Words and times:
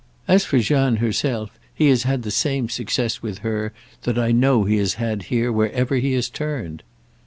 As 0.27 0.45
for 0.45 0.57
Jeanne 0.57 0.95
herself 0.95 1.59
he 1.75 1.89
has 1.89 2.01
had 2.09 2.23
the 2.23 2.31
same 2.31 2.69
success 2.69 3.21
with 3.21 3.41
her 3.45 3.71
that 4.01 4.17
I 4.17 4.31
know 4.31 4.63
he 4.63 4.77
has 4.77 4.95
had 4.95 5.25
here 5.29 5.51
wherever 5.51 5.95
he 5.97 6.13
has 6.13 6.27
turned." 6.27 6.81